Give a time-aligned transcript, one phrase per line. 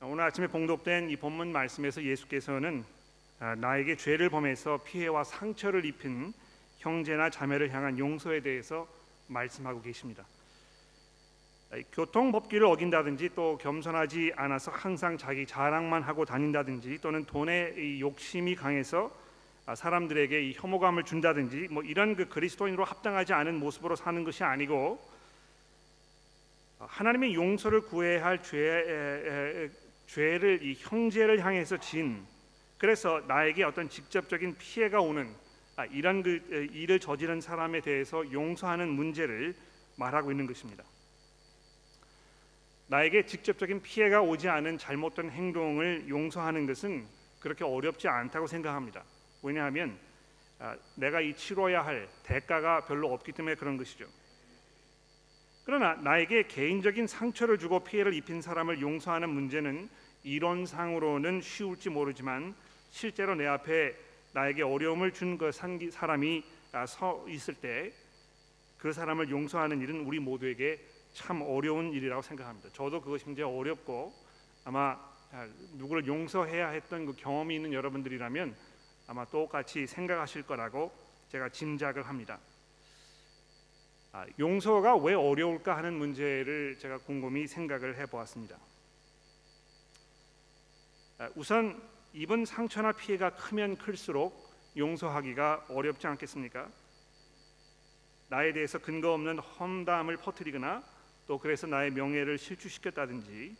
[0.00, 2.84] 오늘 아침에 봉독된 이 본문 말씀에서 예수께서는
[3.40, 6.32] 아, 나에게 죄를 범해서 피해와 상처를 입힌
[6.78, 8.86] 형제나 자매를 향한 용서에 대해서
[9.26, 10.24] 말씀하고 계십니다.
[11.90, 19.10] 교통 법규를 어긴다든지 또 겸손하지 않아서 항상 자기 자랑만 하고 다닌다든지 또는 돈에 욕심이 강해서
[19.66, 25.04] 아, 사람들에게 이 혐오감을 준다든지 뭐 이런 그 그리스도인으로 합당하지 않은 모습으로 사는 것이 아니고
[26.78, 29.68] 아, 하나님의 용서를 구해야 할 죄,
[30.08, 32.26] 죄를 이 형제를 향해서 진
[32.78, 35.34] 그래서 나에게 어떤 직접적인 피해가 오는
[35.76, 39.54] 아, 이런 그 일을 저지른 사람에 대해서 용서하는 문제를
[39.96, 40.82] 말하고 있는 것입니다.
[42.88, 47.06] 나에게 직접적인 피해가 오지 않은 잘못된 행동을 용서하는 것은
[47.38, 49.04] 그렇게 어렵지 않다고 생각합니다.
[49.42, 49.98] 왜냐하면
[50.58, 54.06] 아, 내가 이 치러야 할 대가가 별로 없기 때문에 그런 것이죠.
[55.68, 59.90] 그러나 나에게 개인적인 상처를 주고 피해를 입힌 사람을 용서하는 문제는
[60.24, 62.54] 이론상으로는 쉬울지 모르지만
[62.90, 63.94] 실제로 내 앞에
[64.32, 67.92] 나에게 어려움을 준 그 사람이 아, 서 있을 때
[68.78, 70.80] 그 사람을 용서하는 일은 우리 모두에게
[71.12, 72.70] 참 어려운 일이라고 생각합니다.
[72.72, 74.14] 저도 그것이 굉장히 어렵고
[74.64, 74.96] 아마
[75.32, 78.56] 아, 누구를 용서해야 했던 그 경험이 있는 여러분들이라면
[79.06, 80.90] 아마 똑같이 생각하실 거라고
[81.30, 82.38] 제가 짐작을 합니다.
[84.12, 88.56] 아, 용서가 왜 어려울까 하는 문제를 제가 곰곰이 생각을 해보았습니다.
[91.18, 91.80] 아, 우선
[92.14, 96.68] 입은 상처나 피해가 크면 클수록 용서하기가 어렵지 않겠습니까?
[98.30, 100.82] 나에 대해서 근거 없는 험담을 퍼뜨리거나
[101.26, 103.56] 또 그래서 나의 명예를 실추시켰다든지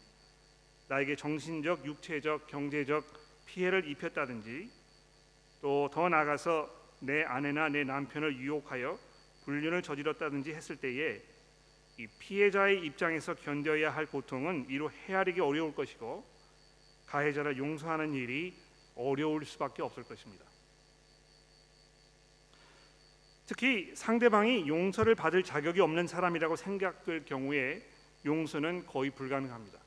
[0.89, 3.05] 나에게 정신적, 육체적, 경제적
[3.47, 4.71] 피해를 입혔다든지
[5.61, 8.99] 또 더 나아가서 내 아내나 내 남편을 유혹하여
[9.49, 11.23] 불륜을 저질렀다든지 했을 때에
[11.97, 16.23] 이 피해자의 입장에서 견뎌야 할 고통은 이로 헤아리기 어려울 것이고
[17.07, 18.55] 가해자를 용서하는 일이
[18.95, 20.45] 어려울 수밖에 없을 것입니다.
[23.47, 27.83] 특히 상대방이 용서를 받을 자격이 없는 사람이라고 생각될 경우에
[28.27, 29.79] 용서는 거의 불가능합니다.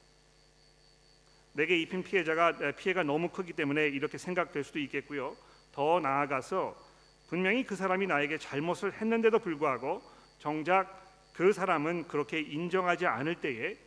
[1.53, 5.38] 내게 입힌 피해자가 피해가 너무 크기 때문에 이렇게 생각될 수도 있겠고요.
[5.72, 6.91] 더 나아가서
[7.31, 10.02] 분명히 그 사람이 나에게 잘못을 했는데도 불구하고
[10.38, 13.78] 정작 그 사람은 그렇게 인정하지 않을 때에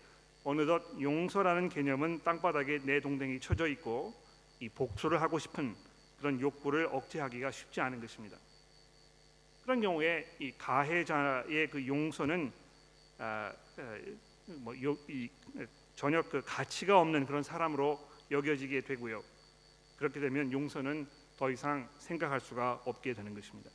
[0.44, 4.14] 어느덧 용서라는 개념은 땅바닥에 내 동댕이 쳐져 있고
[4.60, 5.76] 이 복수를 하고 싶은
[6.16, 8.38] 그런 욕구를 억제하기가 쉽지 않은 것입니다.
[9.62, 12.50] 그런 경우에 이 가해자의 그 용서는
[13.18, 13.98] 아, 아,
[14.46, 15.28] 뭐 요, 이,
[15.94, 18.00] 전혀 그 가치가 없는 그런 사람으로
[18.30, 19.22] 여겨지게 되고요.
[19.98, 21.06] 그렇게 되면 용서는
[21.36, 23.70] 더 이상 생각할 수가 없게 되는 것입니다.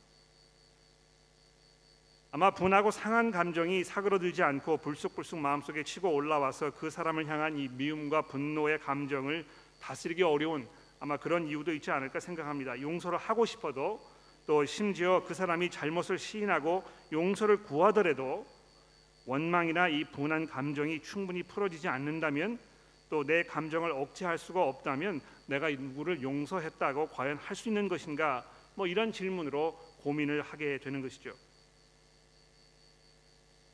[2.32, 8.22] 아마 분하고 상한 감정이 사그러들지 않고 불쑥불쑥 마음속에 치고 올라와서 그 사람을 향한 이 미움과
[8.22, 9.44] 분노의 감정을
[9.80, 10.68] 다스리기 어려운
[11.00, 12.80] 아마 그런 이유도 있지 않을까 생각합니다.
[12.80, 14.00] 용서를 하고 싶어도
[14.46, 18.46] 또 심지어 그 사람이 잘못을 시인하고 용서를 구하더라도
[19.26, 22.58] 원망이나 이 분한 감정이 충분히 풀어지지 않는다면
[23.10, 28.86] 또 내 감정을 억제할 수가 없다면 내가 누구를 용서했다고 과연 할 수 있는 것인가 뭐
[28.86, 31.34] 이런 질문으로 고민을 하게 되는 것이죠.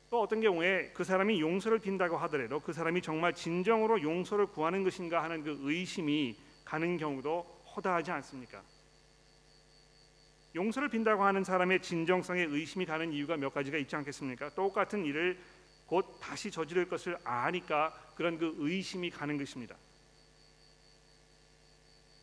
[0.09, 5.23] 또 어떤 경우에 그 사람이 용서를 빈다고 하더라도 그 사람이 정말 진정으로 용서를 구하는 것인가
[5.23, 7.43] 하는 그 의심이 가는 경우도
[7.77, 8.63] 허다하지 않습니까?
[10.55, 14.55] 용서를 빈다고 하는 사람의 진정성에 의심이 가는 이유가 몇 가지가 있지 않겠습니까?
[14.55, 15.39] 똑같은 일을
[15.85, 19.77] 곧 다시 저지를 것을 아니까 그런 그 의심이 가는 것입니다.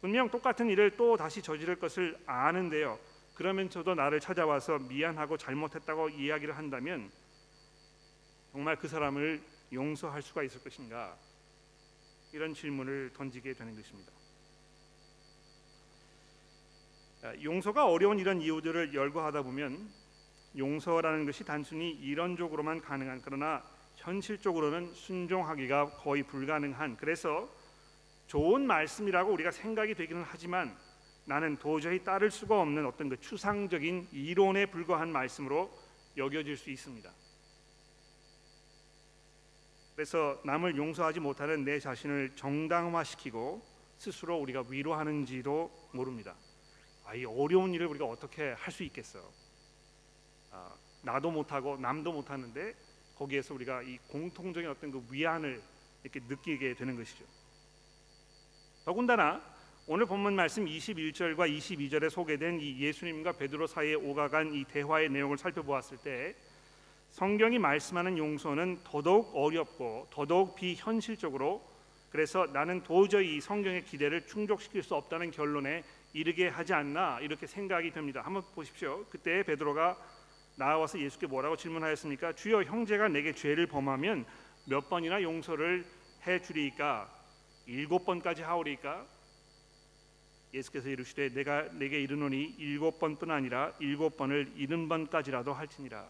[0.04, 3.00] 분명 똑같은 일을 또 다시 저지를 것을 아는데요.
[3.36, 7.10] 그러면서도 나를 찾아와서 미안하고 잘못했다고 이야기를 한다면
[8.52, 9.42] 정말 그 사람을
[9.72, 11.18] 용서할 수가 있을 것인가?
[12.34, 14.12] 이런 질문을 던지게 되는 것입니다.
[17.42, 19.90] 용서가 어려운 이런 이유들을 열거하다 보면
[20.58, 23.64] 용서라는 것이 단순히 이론적으로만 가능한 그러나
[23.96, 27.63] 현실적으로는 순종하기가 거의 불가능한 그래서
[28.28, 30.76] 좋은 말씀이라고 우리가 생각이 되기는 하지만
[31.26, 35.72] 나는 도저히 따를 수가 없는 어떤 그 추상적인 이론에 불과한 말씀으로
[36.18, 37.12] 여겨질 수 있습니다.
[39.96, 43.62] 그래서 남을 용서하지 못하는 내 자신을 정당화시키고
[43.98, 46.36] 스스로 우리가 위로하는지도 모릅니다.
[47.06, 49.20] 아, 이 어려운 일을 우리가 어떻게 할 수 있겠어?
[50.52, 50.74] 아,
[51.04, 52.76] 나도 못하고 남도 못하는데
[53.16, 55.62] 거기에서 우리가 이 공통적인 어떤 그 위안을
[56.04, 57.24] 이렇게 느끼게 되는 것이죠.
[58.86, 59.42] 더군다나
[59.88, 66.00] 오늘 본문 말씀 21절과 22절에 소개된 이 예수님과 베드로 사이에 오가간 이 대화의 내용을 살펴보았을
[66.00, 66.36] 때
[67.12, 71.66] 성경이 말씀하는 용서는 더더욱 어렵고 더더욱 비현실적으로
[72.10, 77.92] 그래서 나는 도저히 이 성경의 기대를 충족시킬 수 없다는 결론에 이르게 하지 않나 이렇게 생각이
[77.92, 78.22] 됩니다.
[78.22, 79.06] 한번 보십시오.
[79.10, 79.98] 그때 베드로가
[80.58, 82.34] 나와서 예수께 뭐라고 질문하였습니까?
[82.34, 84.26] 주여 형제가 내게 죄를 범하면
[84.68, 85.86] 몇 번이나 용서를
[86.28, 87.13] 해 주리이까?
[87.66, 89.06] 일곱 번까지 하오리이까?
[90.54, 96.08] 예수께서 이르시되 내가 내게 이르노니 일곱 번뿐 아니라 일곱 번을 일흔 번까지라도 할지니라.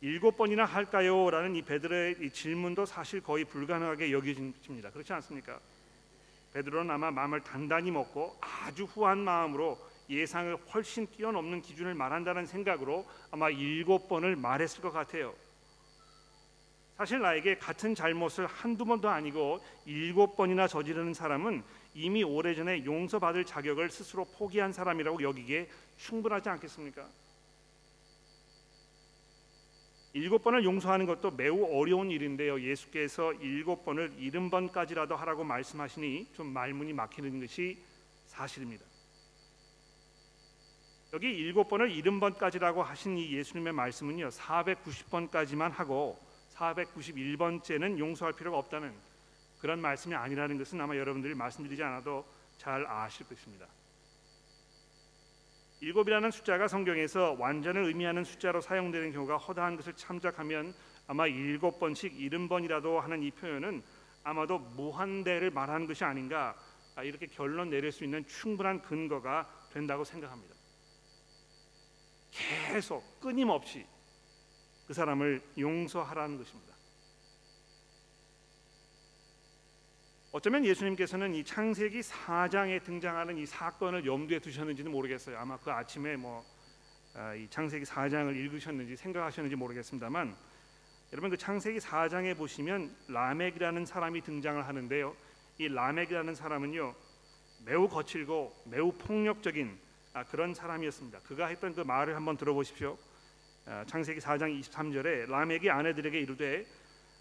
[0.00, 1.30] 일곱 번이나 할까요?
[1.30, 4.90] 라는 이 베드로의 이 질문도 사실 거의 불가능하게 여겨집니다.
[4.90, 5.58] 그렇지 않습니까?
[6.52, 9.78] 베드로는 아마 마음을 단단히 먹고 아주 후한 마음으로
[10.10, 15.34] 예상을 훨씬 뛰어넘는 기준을 말한다는 생각으로 아마 일곱 번을 말했을 것 같아요.
[16.96, 21.62] 사실 나에게 같은 잘못을 한두 번도 아니고 일곱 번이나 저지르는 사람은
[21.94, 27.08] 이미 오래전에 용서받을 자격을 스스로 포기한 사람이라고 여기기에 충분하지 않겠습니까?
[30.12, 32.60] 일곱 번을 용서하는 것도 매우 어려운 일인데요.
[32.60, 37.82] 예수께서 일곱 번을 일흔 번까지라도 하라고 말씀하시니 좀 말문이 막히는 것이
[38.28, 38.84] 사실입니다.
[41.12, 44.28] 여기 일곱 번을 일흔 번까지라고 하신 이 예수님의 말씀은요.
[44.28, 46.16] 490번까지만 하고
[46.56, 48.92] 491번째는 용서할 필요가 없다는
[49.60, 52.26] 그런 말씀이 아니라는 것은 아마 여러분들이 말씀드리지 않아도
[52.58, 53.66] 잘 아실 것입니다.
[55.80, 60.74] 일곱이라는 숫자가 성경에서 완전을 의미하는 숫자로 사용되는 경우가 허다한 것을 참작하면
[61.06, 63.82] 아마 일곱 번씩 일흔 번이라도 하는 이 표현은
[64.22, 66.56] 아마도 무한대를 말하는 것이 아닌가
[66.96, 70.54] 아, 이렇게 결론 내릴 수 있는 충분한 근거가 된다고 생각합니다.
[72.30, 73.84] 계속 끊임없이
[74.86, 76.74] 그 사람을 용서하라는 것입니다.
[80.32, 85.38] 어쩌면 예수님께서는 이 창세기 4장에 등장하는 이 사건을 염두에 두셨는지는 모르겠어요.
[85.38, 86.42] 아마 그 아침에 뭐이
[87.14, 90.34] 아, 창세기 4장을 읽으셨는지 생각하셨는지 모르겠습니다만
[91.12, 95.14] 여러분 그 창세기 4장에 보시면 라멕이라는 사람이 등장을 하는데요.
[95.58, 96.94] 이 라멕이라는 사람은요
[97.64, 99.78] 매우 거칠고 매우 폭력적인
[100.14, 101.20] 아, 그런 사람이었습니다.
[101.20, 102.98] 그가 했던 그 말을 한번 들어보십시오.
[103.66, 106.66] 아, 창세기 4장 23절에 라멕이 아내들에게 이르되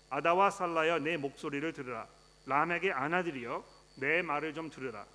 [0.10, 2.08] 아다와 살라여 내 목소리를 들으라.
[2.46, 3.64] 람에게 아나들이여
[3.96, 5.06] 내 말을 좀 들으라.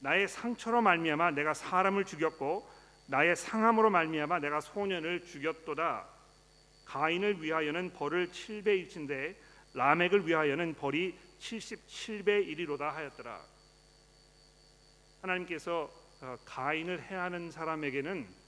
[0.00, 2.68] 나의 상처로 말미암아 내가 사람을 죽였고
[3.06, 6.08] 나의 상함으로 말미암아 내가 소년을 죽였도다.
[6.86, 9.36] 가인을 위하여는 벌을 7배 일친데
[9.74, 13.40] 라멕을 위하여는 벌이 77배 일이로다 하였더라.
[15.22, 15.88] 하나님께서
[16.22, 18.39] 어, 가인을 해하는 사람에게는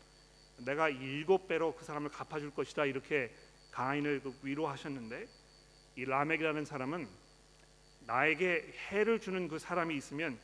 [0.59, 3.35] 내가 일곱 배로 그 사람을 갚아줄 것이다 이렇게
[3.73, 5.27] 가인을 그 위로하셨는데
[5.97, 7.09] 이 라멕이라는 사람은
[8.07, 10.39] 나에게 해를 주는 그 사람이 있으면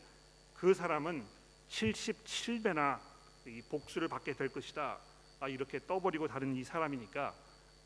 [0.54, 1.24] 그 사람은
[1.68, 3.00] 77배나
[3.46, 4.98] 이 복수를 받게 될 것이다.
[5.40, 7.34] 아, 이렇게 떠버리고 다른 이 사람이니까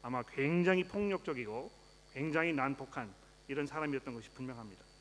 [0.02, 1.70] 아마 굉장히 폭력적이고
[2.12, 3.12] 굉장히 난폭한
[3.48, 4.91] 이런 사람이었던 것이 분명합니다.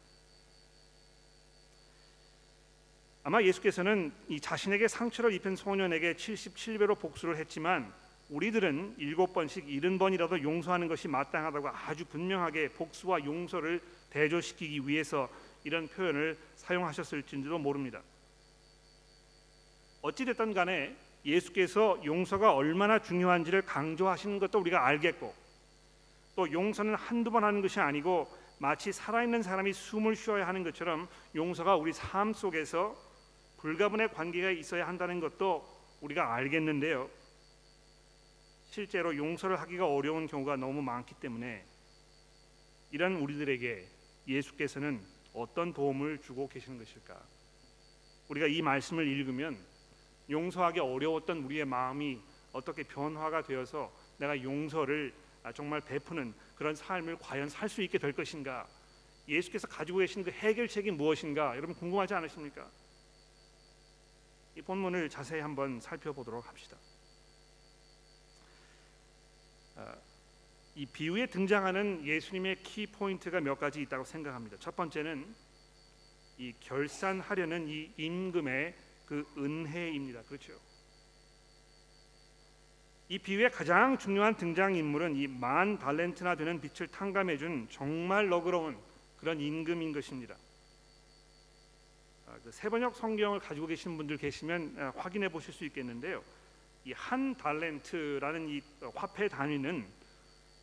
[3.23, 7.94] 아마 예수께서는 이 자신에게 상처를 입힌 소년에게 77배로 복수를 했지만
[8.29, 13.79] 우리들은 일곱 번씩 일흔 번이라도 용서하는 것이 마땅하다고 아주 분명하게 복수와 용서를
[14.09, 15.29] 대조시키기 위해서
[15.63, 18.01] 이런 표현을 사용하셨을지도 모릅니다.
[20.01, 25.35] 어찌 됐든 간에 예수께서 용서가 얼마나 중요한지를 강조하시는 것도 우리가 알겠고
[26.36, 31.75] 또 용서는 한두 번 하는 것이 아니고 마치 살아있는 사람이 숨을 쉬어야 하는 것처럼 용서가
[31.75, 33.11] 우리 삶 속에서
[33.62, 35.68] 불가분의 관계가 있어야 한다는 것도
[36.01, 37.10] 우리가 알겠는데요.
[38.72, 41.63] 실제로 용서를 하기가 어려운 경우가 너무 많기 때문에
[42.89, 43.88] 이런 우리들에게
[44.27, 45.01] 예수께서는
[45.34, 47.22] 어떤 도움을 주고 계시는 것일까?
[48.30, 49.58] 우리가 이 말씀을 읽으면
[50.30, 52.20] 용서하기 어려웠던 우리의 마음이
[52.53, 55.13] 어떻게 변화가 되어서 내가 용서를
[55.53, 58.68] 정말 베푸는 그런 삶을 과연 살 수 있게 될 것인가?
[59.27, 61.56] 예수께서 가지고 계신 그 해결책이 무엇인가?
[61.56, 62.68] 여러분 궁금하지 않으십니까?
[64.55, 66.77] 이 본문을 자세히 한번 살펴보도록 합시다.
[69.75, 69.96] 아,
[70.75, 74.58] 이 비유에 등장하는 예수님의 키 포인트가 몇 가지 있다고 생각합니다.
[74.60, 75.34] 첫 번째는
[76.38, 80.24] 이 결산하려는 이 임금의 그 은혜입니다.
[80.24, 80.53] 그렇죠?
[83.10, 88.77] 이 비유의 가장 중요한 등장 인물은 이만 달렌트나 되는 빛을 탕감해 준 정말 너그러운
[89.17, 90.36] 그런 임금인 것입니다.
[92.31, 96.23] 아, 그 세번역 성경을 가지고 계신 분들 계시면 아, 확인해 보실 수 있겠는데요.
[96.85, 98.61] 이 한 달렌트라는 이
[98.95, 99.85] 화폐 단위는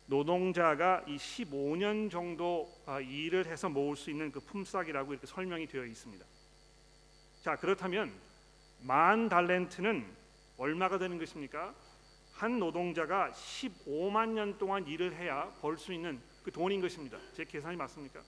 [0.07, 5.85] 노동자가 이 15년 정도 아, 일을 해서 모을 수 있는 그 품삯이라고 이렇게 설명이 되어
[5.85, 6.25] 있습니다.
[7.43, 8.11] 자 그렇다면
[8.81, 10.05] 만 달렌트는
[10.57, 11.73] 얼마가 되는 것입니까?
[12.33, 17.17] 한 노동자가 15만 년 동안 일을 해야 벌 수 있는 그 돈인 것입니다.
[17.33, 18.21] 제 계산이 맞습니까?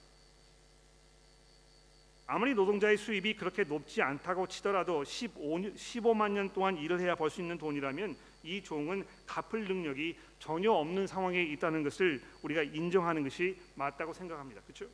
[2.26, 7.40] 아무리 노동자의 수입이 그렇게 높지 않다고 치더라도 15, 15만 년 동안 일을 해야 벌 수
[7.40, 14.12] 있는 돈이라면 이 종은 갚을 능력이 전혀 없는 상황에 있다는 것을 우리가 인정하는 것이 맞다고
[14.12, 14.60] 생각합니다.
[14.62, 14.86] 그렇죠?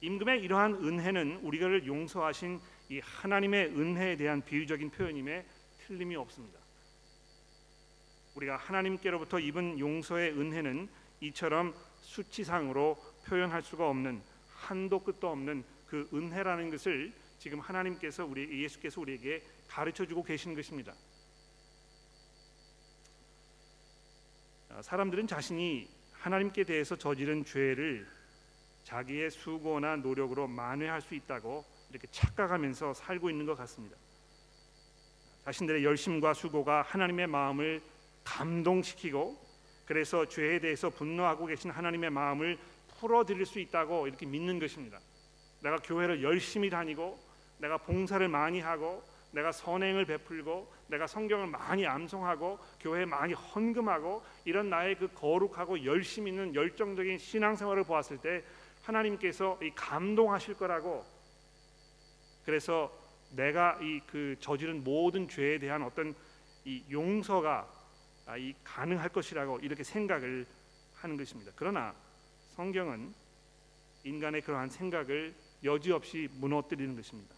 [0.00, 5.44] 임금의 이러한 은혜는 우리를 용서하신 이 하나님의 은혜에 대한 비유적인 표현임에
[5.78, 6.60] 틀림이 없습니다.
[8.34, 10.88] 우리가 하나님께로부터 입은 용서의 은혜는
[11.20, 14.22] 이처럼 수치상으로 표현할 수가 없는
[14.56, 20.94] 한도 끝도 없는 그 은혜라는 것을 지금 하나님께서 우리 예수께서 우리에게 가르쳐 주고 계시는 것입니다.
[24.70, 28.06] 아, 사람들은 자신이 하나님께 대해서 저지른 죄를
[28.84, 33.96] 자기의 수고나 노력으로 만회할 수 있다고 이렇게 착각하면서 살고 있는 것 같습니다.
[35.44, 37.80] 자신들의 열심과 수고가 하나님의 마음을
[38.24, 39.46] 감동시키고
[39.86, 42.58] 그래서 죄에 대해서 분노하고 계신 하나님의 마음을
[42.98, 45.00] 풀어드릴 수 있다고 이렇게 믿는 것입니다.
[45.62, 47.18] 내가 교회를 열심히 다니고
[47.58, 54.70] 내가 봉사를 많이 하고 내가 선행을 베풀고 내가 성경을 많이 암송하고 교회에 많이 헌금하고 이런
[54.70, 58.44] 나의 그 거룩하고 열심 있는 열정적인 신앙생활을 보았을 때
[58.82, 61.04] 하나님께서 이 감동하실 거라고
[62.44, 62.92] 그래서
[63.32, 66.14] 내가 이 그 저지른 모든 죄에 대한 어떤
[66.64, 67.68] 이 용서가
[68.26, 70.46] 아, 이 가능할 것이라고 이렇게 생각을
[70.94, 71.52] 하는 것입니다.
[71.54, 71.94] 그러나
[72.56, 73.12] 성경은
[74.04, 77.36] 인간의 그러한 생각을 여지없이 무너뜨리는 것입니다.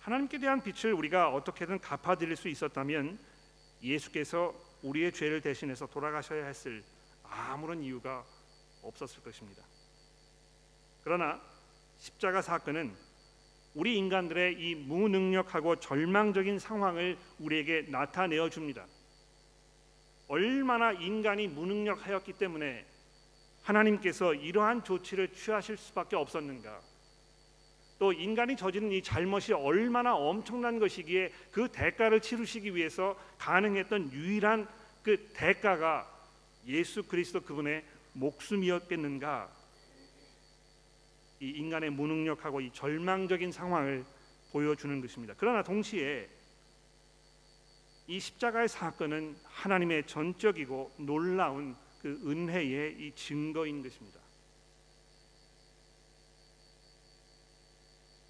[0.00, 3.20] 하나님께 대한 빛을 우리가 어떻게든 갚아드릴 수 있었다면
[3.84, 6.82] 예수께서 우리의 죄를 대신해서 돌아가셔야 했을
[7.22, 8.24] 아무런 이유가
[8.82, 9.62] 없었을 것입니다.
[11.04, 11.40] 그러나
[11.98, 12.96] 십자가 사건은
[13.74, 18.86] 우리 인간들의 이 무능력하고 절망적인 상황을 우리에게 나타내어 줍니다.
[20.28, 22.86] 얼마나 인간이 무능력하였기 때문에
[23.62, 26.80] 하나님께서 이러한 조치를 취하실 수밖에 없었는가?
[27.98, 34.66] 또 인간이 저지른 이 잘못이 얼마나 엄청난 것이기에 그 대가를 치르시기 위해서 가능했던 유일한
[35.02, 36.08] 그 대가가
[36.66, 39.48] 예수 그리스도 그분의 목숨이었겠는가?
[41.40, 44.04] 이 인간의 무능력하고 이 절망적인 상황을
[44.52, 45.34] 보여주는 것입니다.
[45.36, 46.28] 그러나 동시에
[48.12, 54.20] 이 십자가의 사건은 하나님의 전적이고 놀라운 그 은혜의 이 증거인 것입니다.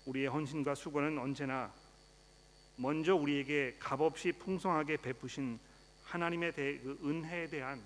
[0.06, 1.74] 우리의 헌신과 수고는 언제나
[2.76, 5.58] 먼저 우리에게 값없이 풍성하게 베푸신
[6.04, 7.82] 하나님의 대, 그 은혜에 대한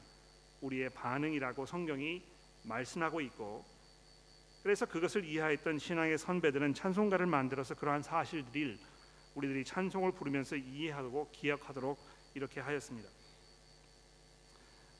[0.60, 2.22] 우리의 반응이라고 성경이
[2.64, 3.64] 말씀하고 있고
[4.62, 8.78] 그래서 그것을 이해했던 신앙의 선배들은 찬송가를 만들어서 그러한 사실들을
[9.36, 11.98] 우리들이 찬송을 부르면서 이해하고 기억하도록
[12.34, 13.08] 이렇게 하였습니다.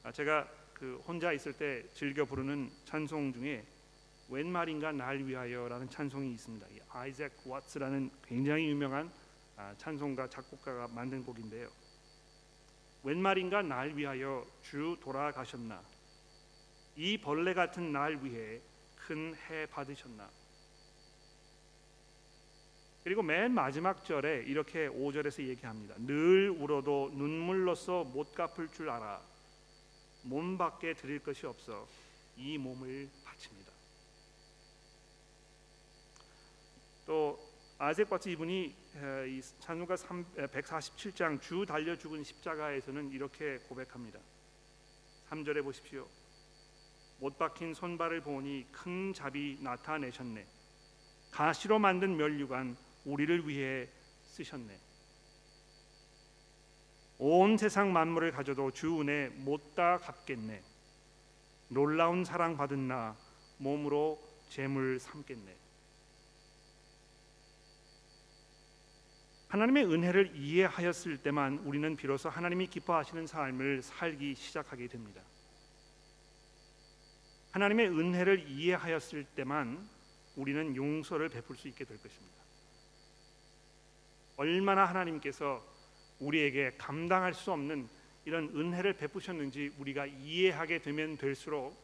[0.03, 3.65] 아, 제가 그 혼자 있을 때 즐겨 부르는 찬송 중에
[4.29, 6.67] 웬 말인가 날 위하여라는 찬송이 있습니다.
[6.67, 9.11] 이 아이작 왓스라는 굉장히 유명한
[9.55, 11.69] 아, 찬송가 작곡가가 만든 곡인데요.
[13.03, 15.81] 웬 말인가 날 위하여 주 돌아가셨나
[16.95, 18.61] 이 벌레 같은 날 위해
[18.95, 20.29] 큰 해 받으셨나
[23.07, 25.95] 그리고 맨 마지막 절에 이렇게 5절에서 얘기합니다.
[25.99, 29.21] 늘 울어도 눈물로써 못 갚을 줄 알아.
[30.23, 31.87] 몸 밖에 드릴 것이 없어
[32.35, 33.71] 이 몸을 바칩니다.
[37.05, 37.39] 또
[37.77, 38.75] 아제과츠 이분이
[39.29, 44.19] 이 찬송가 147장 주 달려 죽은 십자가에서는 이렇게 고백합니다.
[45.29, 46.05] 3절에 보십시오.
[47.19, 50.45] 못 박힌 손발을 보니 큰 잡이 나타내셨네.
[51.31, 53.87] 가시로 만든 면류관 우리를 위해
[54.25, 54.79] 쓰셨네.
[57.19, 60.61] 온 세상 만물을 가져도 주 은혜 못다 갚겠네.
[61.69, 63.15] 놀라운 사랑 받은 나
[63.57, 65.55] 몸으로 재물 삼겠네.
[69.47, 75.21] 하나님의 은혜를 이해하였을 때만 우리는 비로소 하나님이 기뻐하시는 삶을 살기 시작하게 됩니다.
[77.51, 79.89] 하나님의 은혜를 이해하였을 때만
[80.35, 82.46] 우리는 용서를 베풀 수 있게 될 것입니다.
[84.37, 85.65] 얼마나 하나님께서
[86.19, 87.89] 우리에게 감당할 수 없는
[88.25, 91.75] 이런 은혜를 베푸셨는지 우리가 이해하게 되면 될수록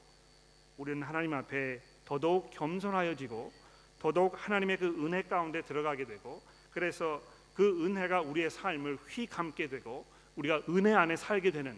[0.78, 3.52] 우리는 하나님 앞에 더더욱 겸손하여지고
[4.00, 6.42] 더더욱 하나님의 그 은혜 가운데 들어가게 되고
[6.72, 7.22] 그래서
[7.56, 10.06] 그 은혜가 우리의 삶을 휘감게 되고
[10.36, 11.76] 우리가 은혜 안에 살게 되는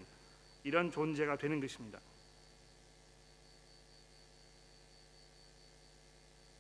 [0.63, 1.99] 이런 존재가 되는 것입니다.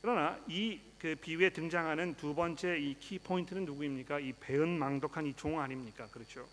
[0.05, 4.19] 그러나 이 그 비유에 등장하는 두 번째 이 키 포인트는 누구입니까?
[4.19, 6.07] 이 배은망덕한 이 종 아닙니까?
[6.11, 6.47] 그렇죠?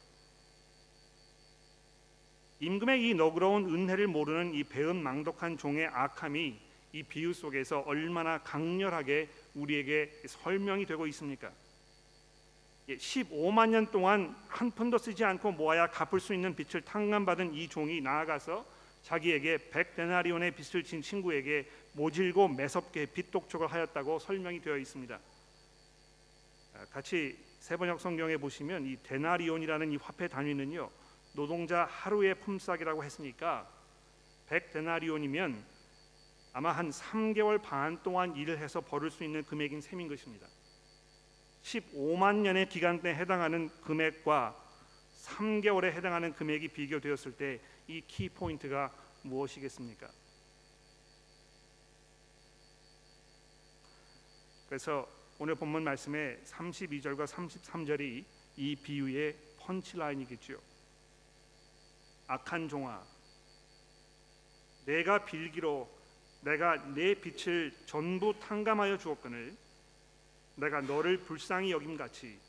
[2.61, 6.59] 임금의 이 너그러운 은혜를 모르는 이 배은 망독한 종의 악함이
[6.93, 11.53] 이 비유 속에서 얼마나 강렬하게 우리에게 설명이 되고 있습니까?
[12.89, 18.01] 15만 년 동안 한 푼도 쓰지 않고 모아야 갚을 수 있는 빚을 탕감받은 이 종이
[18.01, 18.67] 나아가서
[19.03, 25.19] 자기에게 백 데나리온의 빚을 진 친구에게 모질고 매섭게 빚독촉을 하였다고 설명이 되어 있습니다.
[26.75, 30.91] 아, 같이 세번역 성경에 보시면 이 데나리온이라는 이 화폐 단위는요
[31.35, 33.69] 노동자 하루의 품삯이라고 했으니까
[34.49, 35.65] 백 데나리온이면
[36.55, 40.47] 아마 한 3개월 반 동안 일을 해서 벌을 수 있는 금액인 셈인 것입니다.
[41.63, 44.57] 15만 년의 기간에 해당하는 금액과
[45.23, 50.09] 3개월에 해당하는 금액이 비교되었을 때 이 키 포인트가 무엇이겠습니까?
[54.73, 55.07] 그래서
[55.39, 58.25] 오늘 본문 말씀의 32절과 33절이
[58.57, 60.59] 이 비유의 펀치라인이겠죠.
[62.27, 63.05] 악한 종아,
[64.87, 65.87] 내가 빌기로
[66.41, 69.55] 내가 내 빛을 전부 탕감하여 주었거늘
[70.57, 72.41] 내가 너를 불쌍히 여김 같이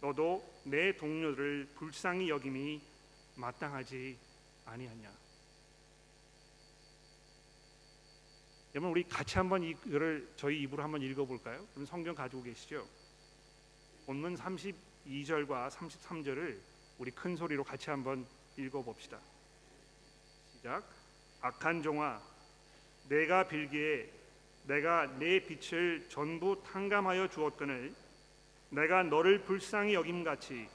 [0.00, 2.82] 너도 내 동료를 불쌍히 여김이
[3.36, 4.18] 마땅하지
[4.64, 5.27] 아니하냐.
[8.78, 11.66] 여러분 우리 같이 한번 이거를 저희 입으로 한번 읽어볼까요?
[11.74, 12.86] 그럼 성경 가지고 계시죠?
[14.06, 16.60] 본문 32절과 33절을
[16.98, 18.24] 우리 큰 소리로 같이 한번
[18.56, 19.18] 읽어봅시다.
[20.52, 20.84] 시작.
[21.40, 22.22] 악한 종아,
[23.08, 24.12] 내가 빌기에
[24.68, 27.92] 내가 내 빛을 전부 탕감하여 주었거늘
[28.70, 30.68] 내가 너를 불쌍히 여김 같이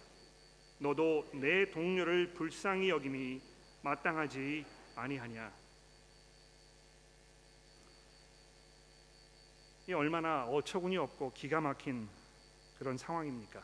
[0.77, 3.41] 너도 내 동료를 불쌍히 여김이
[3.81, 5.62] 마땅하지 아니하냐.
[9.85, 12.07] 이 얼마나 어처구니 없고 기가 막힌
[12.77, 13.61] 그런 상황입니까?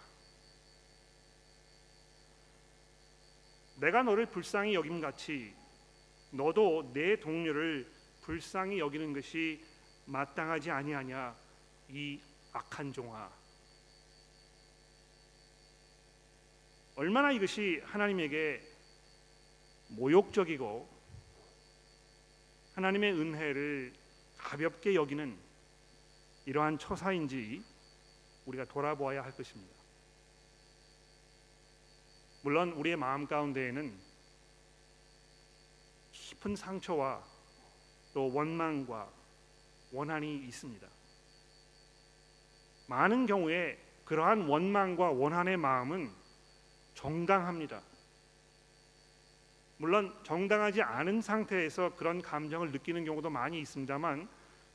[3.77, 5.53] 내가 너를 불쌍히 여김 같이
[6.31, 7.89] 너도 내 동료를
[8.21, 9.63] 불쌍히 여기는 것이
[10.05, 11.35] 마땅하지 아니하냐
[11.89, 12.19] 이
[12.51, 13.31] 악한 종아
[16.95, 18.61] 얼마나 이것이 하나님에게
[19.87, 20.89] 모욕적이고
[22.75, 23.93] 하나님의 은혜를
[24.37, 25.48] 가볍게 여기는
[26.49, 27.63] 이러한 처사인지
[28.47, 29.71] 우리가 돌아보아야 할 것입니다.
[32.41, 33.95] 물론 우리의 마음 가운데에는
[36.11, 37.23] 깊은 상처와
[38.15, 39.11] 또 원망과
[39.91, 40.87] 원한이 있습니다.
[42.87, 46.11] 많은 경우에 그러한 원망과 원한의 마음은
[46.95, 47.83] 정당합니다.
[49.77, 54.27] 물론 정당하지 않은 상태에서 그런 감정을 느끼는 경우도 많이 있습니다만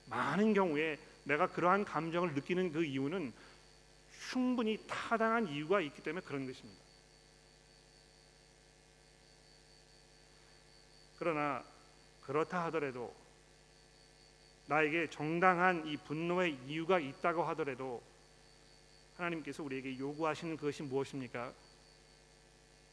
[0.06, 3.32] 많은 경우에 내가 그러한 감정을 느끼는 그 이유는
[4.30, 6.82] 충분히 타당한 이유가 있기 때문에 그런 것입니다.
[11.18, 11.64] 그러나
[12.22, 13.14] 그렇다 하더라도
[14.66, 18.02] 나에게 정당한 이 분노의 이유가 있다고 하더라도
[19.16, 21.52] 하나님께서 우리에게 요구하시는 그것이 무엇입니까?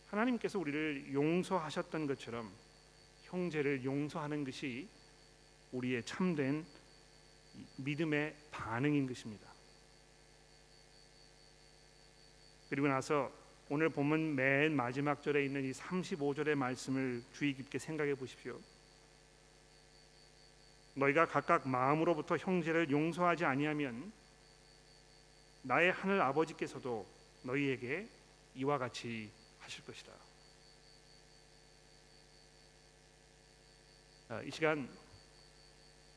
[0.08, 2.52] 하나님께서 우리를 용서하셨던 것처럼
[3.24, 4.90] 형제를 용서하는 것이
[5.72, 6.66] 우리의 참된
[7.78, 9.52] 믿음의 반응인 것입니다.
[12.70, 13.32] 그리고 나서
[13.70, 18.60] 오늘 본문 맨 마지막 절에 있는 이 35절의 말씀을 주의 깊게 생각해 보십시오.
[20.96, 24.12] 너희가 각각 마음으로부터 형제를 용서하지 아니하면
[25.62, 27.06] 나의 하늘 아버지께서도
[27.44, 28.08] 너희에게
[28.56, 30.12] 이와 같이 하실 것이다.
[34.46, 34.90] 이 시간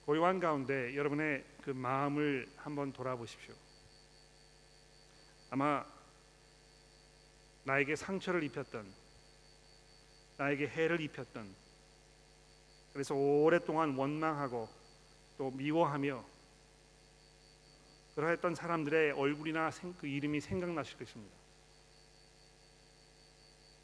[0.05, 3.55] 고요한 가운데 여러분의 그 마음을 한번 돌아보십시오.
[5.49, 5.83] 아마
[7.65, 8.87] 나에게 상처를 입혔던
[10.37, 11.55] 나에게 해를 입혔던
[12.93, 14.69] 그래서 오랫동안 원망하고
[15.39, 16.23] 또 미워하며
[18.15, 21.35] 그러했던 사람들의 얼굴이나 그 이름이 생각나실 것입니다.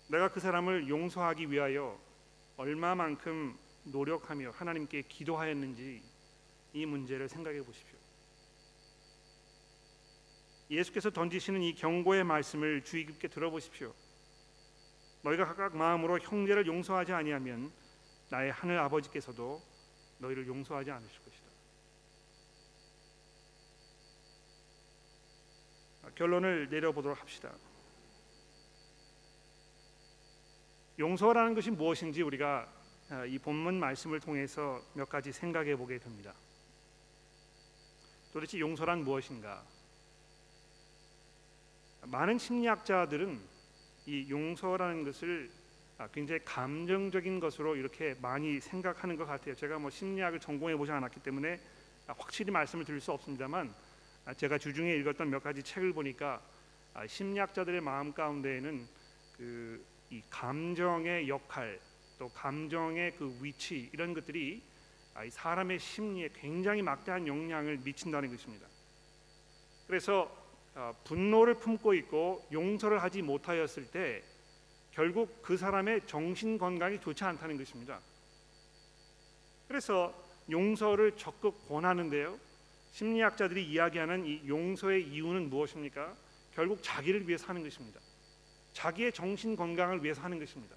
[0.09, 1.99] 내가 그 사람을 용서하기 위하여
[2.59, 6.10] 얼마만큼 노력하며 하나님께 기도하였는지
[6.73, 7.99] 이 문제를 생각해 보십시오.
[10.71, 13.93] 예수께서 던지시는 이 경고의 말씀을 주의 깊게 들어보십시오.
[15.23, 17.73] 너희가 각각 마음으로 형제를 용서하지 아니하면
[18.31, 19.61] 나의 하늘 아버지께서도
[20.19, 21.41] 너희를 용서하지 않으실 것이다.
[26.15, 27.53] 결론을 내려보도록 합시다.
[30.99, 32.71] 용서라는 것이 무엇인지 우리가
[33.09, 36.33] 아, 이 본문 말씀을 통해서 몇 가지 생각해 보게 됩니다.
[38.33, 39.63] 도대체 용서란 무엇인가?
[42.03, 43.41] 많은 심리학자들은
[44.07, 45.51] 이 용서라는 것을
[45.99, 49.55] 아, 굉장히 감정적인 것으로 이렇게 많이 생각하는 것 같아요.
[49.55, 51.61] 제가 뭐 심리학을 전공해 보지 않았기 때문에
[52.07, 53.75] 아, 확실히 말씀을 드릴 수 없습니다만
[54.25, 56.41] 아, 제가 주중에 읽었던 몇 가지 책을 보니까
[57.07, 58.89] 심리학자들의 마음 가운데에는
[59.37, 61.81] 그 이 감정의 역할
[62.19, 64.61] 또 감정의 그 위치 이런 것들이
[65.29, 68.67] 사람의 심리에 굉장히 막대한 영향을 미친다는 것입니다.
[69.87, 70.35] 그래서
[71.05, 74.23] 분노를 품고 있고 용서를 하지 못하였을 때
[74.93, 78.01] 결국 그 사람의 정신 건강이 좋지 않다는 것입니다.
[79.69, 80.15] 그래서
[80.51, 82.39] 용서를 적극 권하는데요.
[82.93, 86.17] 심리학자들이 이야기하는 이 용서의 이유는 무엇입니까?
[86.55, 88.01] 결국 자기를 위해서 하는 것입니다.
[88.73, 90.77] 자기의 정신 건강을 위해서 하는 것입니다.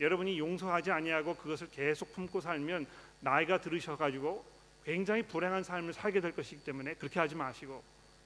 [0.00, 2.86] 여러분이 용서하지 아니하고 그것을 계속 품고 살면
[3.20, 4.44] 나이가 들으셔 가지고
[4.84, 7.82] 굉장히 불행한 삶을 살게 될 것이기 때문에 그렇게 하지 마시고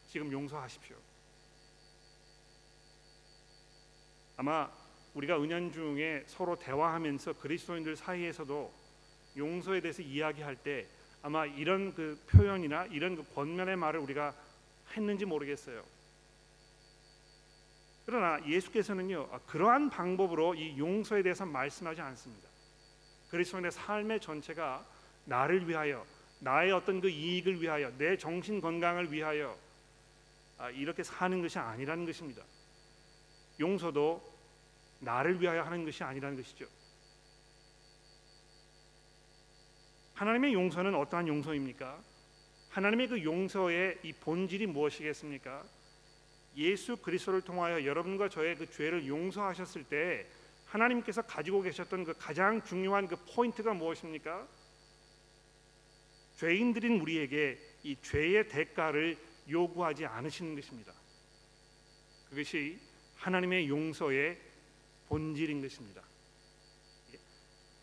[0.09, 0.97] 지금 용서하십시오.
[4.37, 4.71] 아마
[5.15, 8.73] 우리가 은연 중에 서로 대화하면서 그리스도인들 사이에서도
[9.37, 10.87] 용서에 대해서 이야기할 때
[11.23, 14.35] 아마 이런 그 표현이나 이런 그 권면의 말을 우리가
[14.97, 15.83] 했는지 모르겠어요.
[18.07, 22.54] 그러나 예수께서는요 아, 그러한 방법으로 이 용서에 대해서 말씀하지 않습니다.
[23.35, 24.87] 그리스도인의 삶의 전체가
[25.25, 26.07] 나를 위하여
[26.39, 29.59] 나의 어떤 그 이익을 위하여 내 정신 건강을 위하여
[30.57, 32.45] 아, 이렇게 사는 것이 아니라는 것입니다.
[33.59, 34.23] 용서도
[35.01, 36.67] 나를 위하여 하는 것이 아니라는 것이죠.
[40.15, 41.99] 하나님의 용서는 어떠한 용서입니까?
[42.71, 45.65] 하나님의 그 용서의 이 본질이 무엇이겠습니까?
[46.57, 50.25] 예수 그리스도를 통하여 여러분과 저의 그 죄를 용서하셨을 때
[50.75, 54.47] 하나님께서 가지고 계셨던 그 가장 중요한 그 포인트가 무엇입니까?
[56.37, 59.17] 죄인들인 우리에게 이 죄의 대가를
[59.49, 60.93] 요구하지 않으시는 것입니다.
[62.29, 62.81] 그것이
[63.17, 64.37] 하나님의 용서의
[65.09, 66.03] 본질인 것입니다.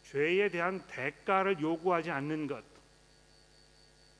[0.03, 2.61] 죄에 대한 대가를 요구하지 않는 것,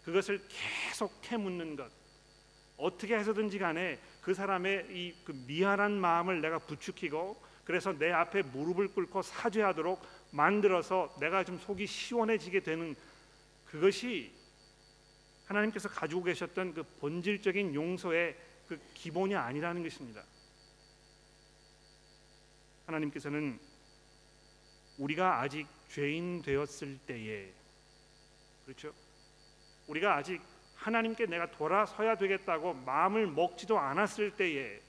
[0.05, 1.91] 그것을 계속 캐묻는 것,
[2.77, 8.89] 어떻게 해서든지 간에 그 사람의 이 그 미안한 마음을 내가 부추기고 그래서 내 앞에 무릎을
[8.89, 12.97] 꿇고 사죄하도록 만들어서 내가 좀 속이 시원해지게 되는
[13.65, 14.33] 그것이
[15.45, 18.35] 하나님께서 가지고 계셨던 그 본질적인 용서의
[18.67, 20.21] 그 기본이 아니라는 것입니다.
[22.87, 23.57] 하나님께서는
[24.97, 27.53] 우리가 아직 죄인 되었을 때에
[28.65, 28.93] 그렇죠?
[29.87, 30.41] 우리가 아직
[30.75, 34.81] 하나님께 내가 돌아서야 되겠다고 마음을 먹지도 않았을 때에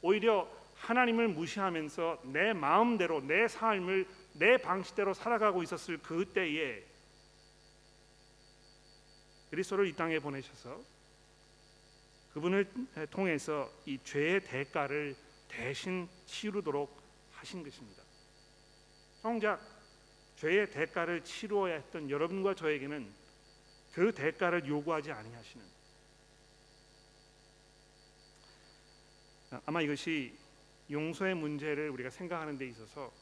[0.00, 6.82] 오히려 하나님을 무시하면서 내 마음대로 내 삶을 내 방식대로 살아가고 있었을 그 때에
[9.50, 10.80] 그리스도를 이 땅에 보내셔서
[12.34, 12.66] 그분을
[13.10, 15.14] 통해서 이 죄의 대가를
[15.48, 17.00] 대신 치르도록
[17.32, 18.02] 하신 것입니다.
[19.20, 19.60] 정작
[20.36, 23.08] 죄의 대가를 치루어야 했던 여러분과 저에게는
[23.92, 25.64] 그 대가를 요구하지 아니하시는
[29.66, 30.41] 아마 이것이
[30.92, 33.12] 용서의 문제를 우리가 생각하는 데 있어서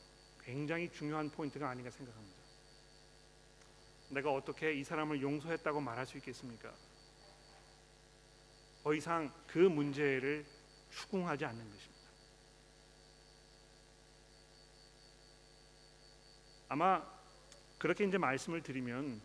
[0.43, 2.41] 굉장히 중요한 포인트가 아닌가 생각합니다.
[4.11, 6.75] 내가 어떻게 이 사람을 용서했다고 말할 수 있겠습니까?
[8.83, 10.45] 더 이상 그 문제를
[10.91, 12.01] 추궁하지 않는 것입니다.
[16.69, 17.05] 아마
[17.79, 19.21] 그렇게 이제 말씀을 드리면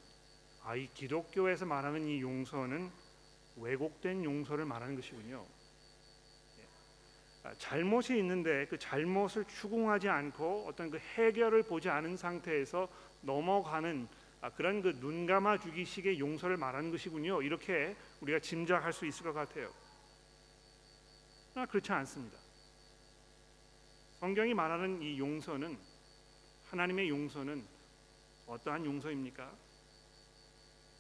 [0.63, 2.91] 아, 이 기독교에서 말하는 이 용서는
[3.57, 5.45] 왜곡된 용서를 말하는 것이군요.
[7.45, 7.49] 예.
[7.49, 12.87] 아, 잘못이 있는데 그 잘못을 추궁하지 않고 어떤 그 해결을 보지 않은 상태에서
[13.21, 14.07] 넘어가는
[14.41, 17.41] 아, 그런 그 눈 감아 주기식의 용서를 말하는 것이군요.
[17.41, 19.71] 이렇게 우리가 짐작할 수 있을 것 같아요.
[21.55, 22.37] 아, 그렇지 않습니다.
[24.19, 25.77] 성경이 말하는 이 용서는
[26.69, 27.65] 하나님의 용서는
[28.47, 29.51] 어떠한 용서입니까?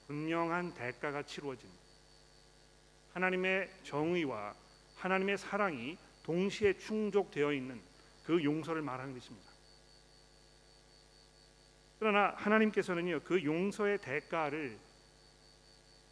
[0.07, 1.69] 분명한 대가가 치루어진
[3.13, 4.53] 하나님의 정의와
[4.97, 7.79] 하나님의 사랑이 동시에 충족되어 있는
[8.23, 9.47] 그 용서를 말하는 것입니다.
[11.99, 14.79] 그러나 하나님께서는요 그 용서의 대가를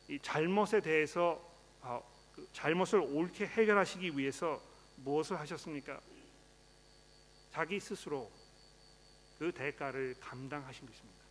[0.08, 1.42] 이 잘못에 대해서
[1.82, 2.04] 어,
[2.36, 4.62] 그 잘못을 옳게 해결하시기 위해서
[4.98, 6.00] 무엇을 하셨습니까?
[7.52, 8.32] 자기 스스로
[9.40, 11.24] 그 대가를 감당하신 것입니다.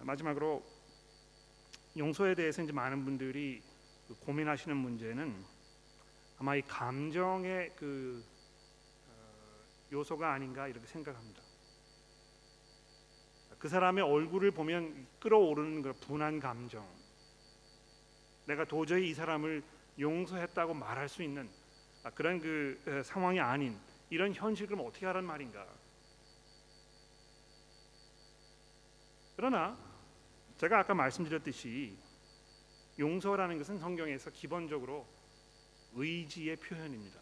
[0.00, 0.77] 마지막으로
[1.98, 3.60] 용서에 대해서 이제 많은 분들이
[4.06, 5.44] 그 고민하시는 문제는
[6.38, 8.24] 아마 이 감정의 그
[9.08, 11.42] 어, 요소가 아닌가 이렇게 생각합니다.
[13.58, 16.86] 그 사람의 얼굴을 보면 끌어오르는 그 분한 감정,
[18.46, 19.64] 내가 도저히 이 사람을
[19.98, 21.50] 용서했다고 말할 수 있는
[22.04, 23.76] 아, 그런 그 에, 상황이 아닌
[24.10, 25.66] 이런 현실을 어떻게 하란 말인가?
[29.36, 29.76] 그러나
[30.58, 31.96] 제가 아까 말씀드렸듯이
[32.98, 35.06] 용서라는 것은 성경에서 기본적으로
[35.94, 37.20] 의지의 표현입니다.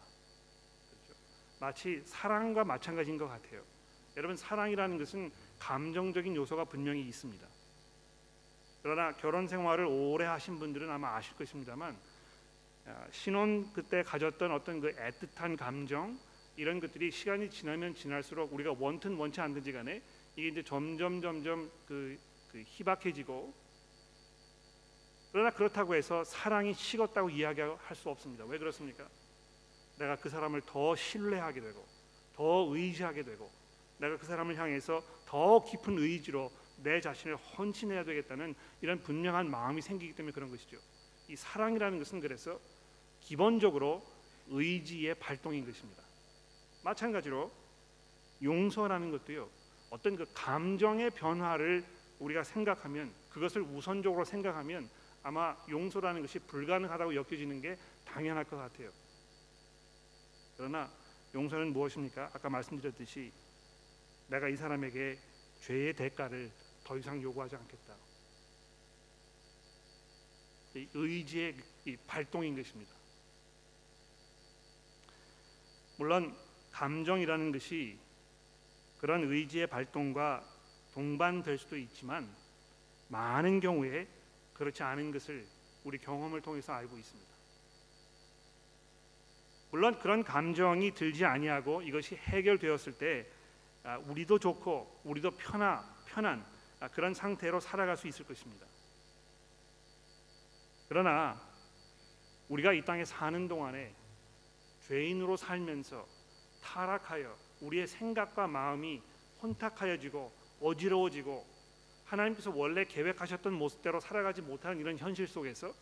[0.89, 1.21] 그렇죠?
[1.59, 3.61] 마치 사랑과 마찬가지인 것 같아요.
[4.17, 7.47] 여러분 사랑이라는 것은 감정적인 요소가 분명히 있습니다.
[8.81, 11.95] 그러나 결혼 생활을 오래 하신 분들은 아마 아실 것입니다만
[12.87, 16.17] 아, 신혼 그때 가졌던 어떤 그 애틋한 감정
[16.55, 20.01] 이런 것들이 시간이 지나면 지날수록 우리가 원튼 원치 않든지 간에
[20.35, 22.17] 이게 이제 점점 점점 그,
[22.57, 23.53] 그 희박해지고
[25.31, 28.45] 그러나 그렇다고 해서 사랑이 식었다고 이야기할 수 없습니다.
[28.45, 29.07] 왜 그렇습니까?
[29.99, 31.85] 내가 그 사람을 더 신뢰하게 되고
[32.33, 33.51] 더 의지하게 되고
[33.99, 40.13] 내가 그 사람을 향해서 더 깊은 의지로 내 자신을 헌신해야 되겠다는 이런 분명한 마음이 생기기
[40.13, 40.77] 때문에 그런 것이죠.
[41.27, 42.59] 이 사랑이라는 것은 그래서
[43.19, 44.03] 기본적으로
[44.49, 46.01] 의지의 발동인 것입니다.
[46.83, 47.51] 마찬가지로
[48.41, 49.49] 용서라는 것도요.
[49.89, 51.85] 어떤 그 감정의 변화를
[52.19, 54.89] 우리가 생각하면 그것을 우선적으로 생각하면
[55.23, 58.91] 아마 용서라는 것이 불가능하다고 여겨지는 게 당연할 것 같아요.
[60.55, 60.91] 그러나
[61.33, 62.31] 용서는 무엇입니까?
[62.33, 63.31] 아까 말씀드렸듯이
[64.27, 65.19] 내가 이 사람에게
[65.61, 66.51] 죄의 대가를
[66.83, 67.95] 더 이상 요구하지 않겠다.
[70.75, 72.91] 이 의지의 이 발동인 것입니다.
[75.97, 76.35] 물론
[76.71, 77.97] 감정이라는 것이
[78.99, 80.56] 그런 의지의 발동과
[80.97, 82.27] 동반될 수도 있지만
[83.09, 84.07] 많은 경우에
[84.55, 85.45] 그렇지 않은 것을
[85.83, 87.31] 우리 경험을 통해서 알고 있습니다.
[89.69, 93.27] 물론 그런 감정이 들지 아니하고 이것이 해결되었을 때
[93.83, 96.43] 아, 우리도 좋고 우리도 편하, 편한
[96.79, 98.65] 아, 그런 상태로 살아갈 수 있을 것입니다.
[100.89, 101.39] 그러나
[102.49, 103.93] 우리가 이 땅에 사는 동안에
[104.87, 106.07] 죄인으로 살면서
[106.63, 109.03] 타락하여 우리의 생각과 마음이
[109.43, 111.45] 혼탁하여지고 어지러워지고
[112.05, 115.73] 하나님께서 원래 계획하셨던 모습대로 살아가지 못하는 이런 현실 속에서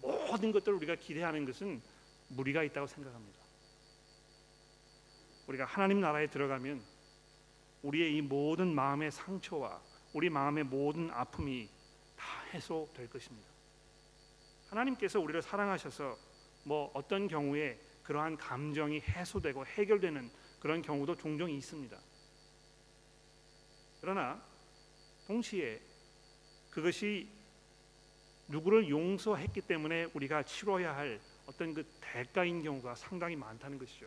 [0.00, 1.82] 모든 것들을 우리가 기대하는 것은
[2.28, 3.38] 무리가 있다고 생각합니다.
[5.46, 6.82] 우리가 하나님 나라에 들어가면
[7.82, 9.80] 우리의 이 모든 마음의 상처와
[10.12, 11.68] 우리 마음의 모든 아픔이
[12.16, 13.48] 다 해소될 것입니다.
[14.68, 16.16] 하나님께서 우리를 사랑하셔서
[16.64, 21.96] 뭐 어떤 경우에 그러한 감정이 해소되고 해결되는 그런 경우도 종종 있습니다.
[24.04, 24.38] 그러나
[25.26, 25.80] 동시에
[26.70, 27.26] 그것이
[28.48, 34.06] 누구를 용서했기 때문에 우리가 치러야 할 어떤 그 대가인 경우가 상당히 많다는 것이죠.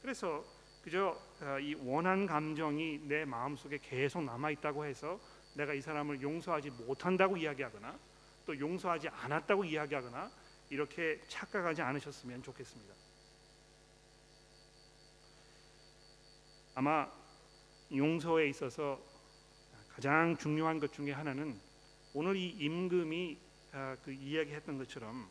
[0.00, 0.44] 그래서
[0.84, 5.18] 그저 어, 이 원한 감정이 내 마음 속에 계속 남아 있다고 해서
[5.54, 7.98] 내가 이 사람을 용서하지 못한다고 이야기하거나
[8.46, 10.30] 또 용서하지 않았다고 이야기하거나
[10.70, 12.94] 이렇게 착각하지 않으셨으면 좋겠습니다.
[16.76, 17.23] 아마
[17.92, 19.00] 용서에 있어서
[19.90, 21.58] 가장 중요한 것 중에 하나는
[22.12, 23.38] 오늘 이 임금이
[23.72, 25.28] 아, 그 이야기했던 것처럼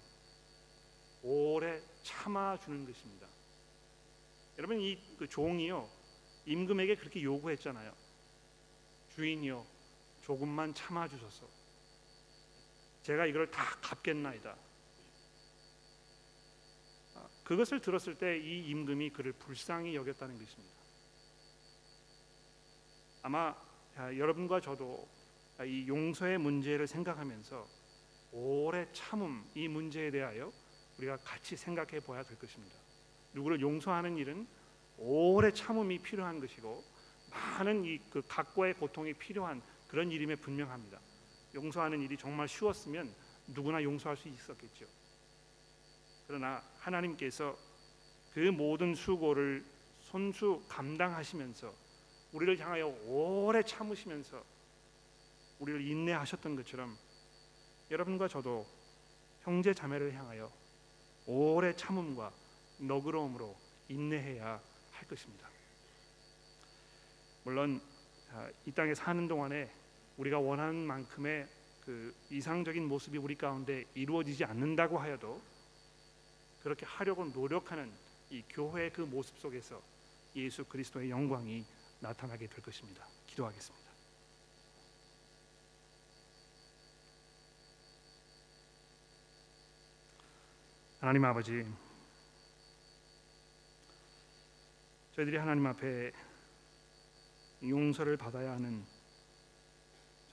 [1.22, 3.28] 오래 참아주는 것입니다.
[4.58, 5.89] 여러분 이 그 종이요
[6.46, 7.94] 임금에게 그렇게 요구했잖아요.
[9.16, 9.66] 주인이요
[10.24, 11.48] 조금만 참아주소서.
[13.04, 14.56] 제가 이걸 다 갚겠나이다.
[17.16, 20.83] 아, 그것을 들었을 때 이 임금이 그를 불쌍히 여겼다는 것입니다.
[23.23, 23.55] 아마
[23.95, 25.07] 아, 여러분과 저도
[25.65, 27.65] 이 용서의 문제를 생각하면서
[28.33, 30.51] 오래 참음 이 문제에 대하여
[30.97, 32.75] 우리가 같이 생각해 보아야 될 것입니다.
[33.33, 34.45] 누구를 용서하는 일은
[34.97, 36.83] 오래 참음이 필요한 것이고
[37.31, 40.99] 많은 이 그 각과의 고통이 필요한 그런 일임에 분명합니다.
[41.55, 43.13] 용서하는 일이 정말 쉬웠으면
[43.47, 44.86] 누구나 용서할 수 있었겠죠.
[46.27, 47.57] 그러나 하나님께서
[48.33, 49.63] 그 모든 수고를
[50.01, 51.73] 손수 감당하시면서
[52.34, 54.43] 우리를 향하여 오래 참으시면서
[55.60, 56.98] 우리를 인내하셨던 것처럼
[57.91, 58.65] 여러분과 저도
[59.41, 60.52] 형제 자매를 향하여
[61.28, 62.34] 오래 참음과
[62.80, 63.56] 너그러움으로
[63.88, 64.60] 인내해야
[64.91, 65.48] 할 것입니다.
[67.43, 67.82] 물론
[68.32, 69.69] 아, 이 땅에 사는 동안에
[70.17, 71.48] 우리가 원하는 만큼의
[71.86, 75.39] 그 이상적인 모습이 우리 가운데 이루어지지 않는다고 하여도
[76.63, 77.91] 그렇게 하려고 노력하는
[78.32, 79.82] 이 교회의 그 모습 속에서
[80.36, 81.65] 예수 그리스도의 영광이
[82.04, 83.08] 나타나게 될 것입니다.
[83.28, 83.89] 기도하겠습니다.
[91.00, 91.66] 하나님 아버지,
[95.16, 96.12] 저희들이 하나님 앞에
[97.63, 98.86] 용서를 받아야 하는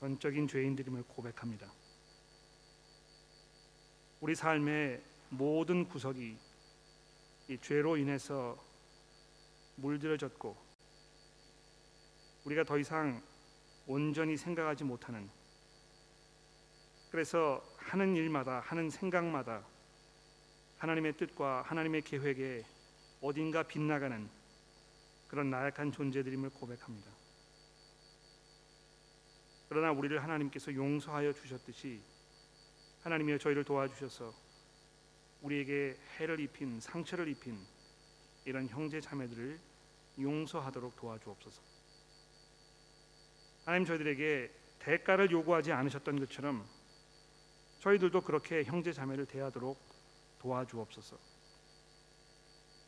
[0.00, 1.72] 전적인 죄인들임을 고백합니다.
[4.20, 6.36] 우리 삶의 모든 구석이
[7.48, 8.60] 이 죄로 인해서
[9.76, 10.69] 물들어졌고
[12.44, 13.22] 우리가 더 이상
[13.86, 15.28] 온전히 생각하지 못하는
[17.10, 19.64] 그래서 하는 일마다 하는 생각마다
[20.78, 22.64] 하나님의 뜻과 하나님의 계획에
[23.20, 24.28] 어딘가 빗나가는
[25.28, 27.10] 그런 나약한 존재들임을 고백합니다.
[29.68, 32.00] 그러나 우리를 하나님께서 용서하여 주셨듯이
[33.02, 34.34] 하나님이여 저희를 도와주셔서
[35.42, 37.58] 우리에게 해를 입힌 상처를 입힌
[38.44, 39.58] 이런 형제 자매들을
[40.18, 41.69] 용서하도록 도와주옵소서.
[43.70, 46.66] 하나님 저희들에게 대가를 요구하지 않으셨던 것처럼
[47.78, 49.78] 저희들도 그렇게 형제 자매를 대하도록
[50.40, 51.16] 도와주옵소서.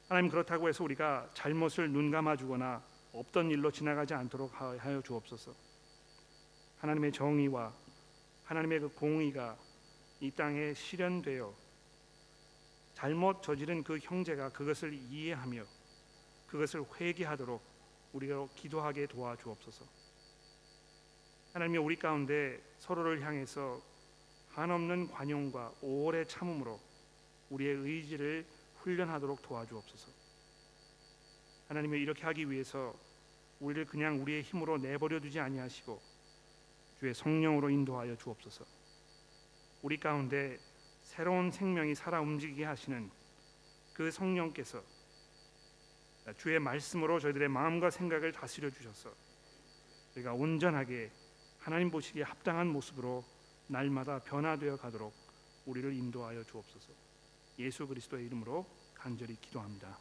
[0.08, 5.54] 하나님 그렇다고 해서 우리가 잘못을 눈 감아 주거나 없던 일로 지나가지 않도록 하여 주옵소서.
[6.78, 7.72] 하나님의 정의와
[8.42, 9.56] 하나님의 그 공의가
[10.18, 11.54] 이 땅에 실현되어
[12.94, 15.62] 잘못 저지른 그 형제가 그것을 이해하며
[16.48, 17.62] 그것을 회개하도록
[18.14, 20.01] 우리가 기도하게 도와주옵소서.
[21.52, 23.80] 하나님이 우리 가운데 서로를 향해서
[24.50, 26.80] 한없는 관용과 오래 참음으로
[27.50, 30.10] 우리의 의지를 훈련하도록 도와주옵소서.
[31.68, 32.94] 하나님이 이렇게 하기 위해서
[33.60, 36.00] 우리를 그냥 우리의 힘으로 내버려 두지 아니하시고
[36.98, 38.64] 주의 성령으로 인도하여 주옵소서.
[39.82, 40.58] 우리 가운데
[41.02, 43.10] 새로운 생명이 살아 움직이게 하시는
[43.92, 44.82] 그 성령께서
[46.38, 49.12] 주의 말씀으로 저희들의 마음과 생각을 다스려 주셔서
[50.14, 51.10] 우리가 온전하게
[51.62, 53.24] 하나님 보시기에 합당한 모습으로
[53.68, 55.14] 날마다 변화되어 가도록
[55.64, 56.92] 우리를 인도하여 주옵소서.
[57.60, 59.96] 예수 그리스도의 이름으로 간절히 기도합니다.